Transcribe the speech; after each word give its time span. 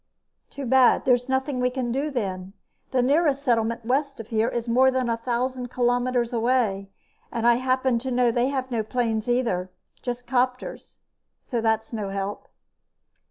"Too 0.49 0.65
bad. 0.65 1.05
There's 1.05 1.29
nothing 1.29 1.59
we 1.59 1.69
can 1.69 1.91
do, 1.91 2.09
then. 2.09 2.53
The 2.89 3.03
nearest 3.03 3.43
settlement 3.43 3.85
west 3.85 4.19
of 4.19 4.29
here 4.29 4.49
is 4.49 4.67
more 4.67 4.89
than 4.89 5.07
a 5.11 5.17
thousand 5.17 5.67
kilometers 5.67 6.33
away, 6.33 6.89
and 7.31 7.45
I 7.45 7.57
happen 7.61 7.99
to 7.99 8.09
know 8.09 8.31
they 8.31 8.47
have 8.47 8.71
no 8.71 8.81
planes, 8.81 9.29
either. 9.29 9.69
Just 10.01 10.25
copters. 10.25 10.97
So 11.43 11.61
that's 11.61 11.93
no 11.93 12.09
help." 12.09 12.47